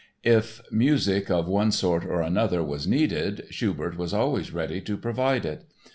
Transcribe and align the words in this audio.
If 0.23 0.61
music 0.71 1.29
of 1.29 1.47
one 1.47 1.71
sort 1.71 2.05
or 2.05 2.21
another 2.21 2.63
was 2.63 2.87
needed, 2.87 3.43
Schubert 3.51 3.97
was 3.99 4.15
always 4.15 4.51
ready 4.51 4.81
to 4.81 4.97
provide 4.97 5.45
it. 5.45 5.65